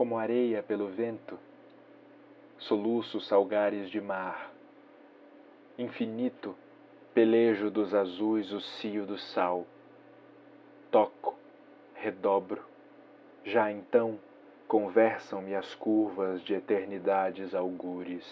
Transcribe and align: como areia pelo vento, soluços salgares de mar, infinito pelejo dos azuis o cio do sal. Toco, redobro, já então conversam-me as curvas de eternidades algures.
como 0.00 0.16
areia 0.16 0.62
pelo 0.62 0.88
vento, 0.88 1.38
soluços 2.56 3.28
salgares 3.28 3.90
de 3.90 4.00
mar, 4.00 4.50
infinito 5.76 6.56
pelejo 7.12 7.70
dos 7.70 7.92
azuis 7.92 8.50
o 8.50 8.62
cio 8.62 9.04
do 9.04 9.18
sal. 9.18 9.66
Toco, 10.90 11.38
redobro, 11.92 12.64
já 13.44 13.70
então 13.70 14.18
conversam-me 14.66 15.54
as 15.54 15.74
curvas 15.74 16.40
de 16.44 16.54
eternidades 16.54 17.54
algures. 17.54 18.24